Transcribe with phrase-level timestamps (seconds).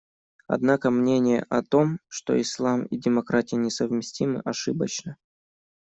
[0.47, 5.15] Однако мнение о том, что Ислам и демократия несовместимы, ошибочно.